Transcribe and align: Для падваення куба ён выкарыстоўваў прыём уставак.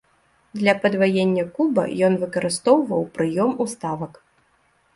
Для 0.61 0.73
падваення 0.85 1.43
куба 1.59 1.83
ён 2.09 2.17
выкарыстоўваў 2.25 3.07
прыём 3.19 3.51
уставак. 3.69 4.13